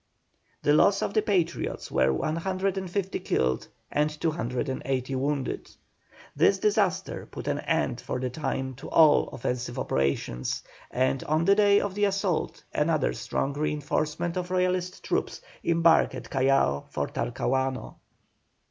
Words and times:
The 0.63 0.73
loss 0.73 1.03
of 1.03 1.13
the 1.13 1.21
Patriots 1.21 1.91
was 1.91 2.09
150 2.09 3.19
killed 3.19 3.67
and 3.91 4.09
280 4.19 5.13
wounded. 5.13 5.69
This 6.35 6.57
disaster 6.57 7.27
put 7.29 7.47
an 7.47 7.59
end 7.59 8.01
for 8.01 8.19
the 8.19 8.31
time 8.31 8.73
to 8.77 8.89
all 8.89 9.27
offensive 9.27 9.77
operations, 9.77 10.63
and 10.89 11.23
on 11.25 11.45
the 11.45 11.53
day 11.53 11.79
of 11.79 11.93
the 11.93 12.05
assault 12.05 12.63
another 12.73 13.13
strong 13.13 13.53
reinforcement 13.53 14.37
of 14.37 14.49
Royalist 14.49 15.03
troops 15.03 15.39
embarked 15.63 16.15
at 16.15 16.31
Callao 16.31 16.85
for 16.89 17.05
Talcahuano. 17.05 17.97